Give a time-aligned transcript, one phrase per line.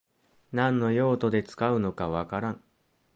[0.51, 2.63] 何の用途で使うのかわからん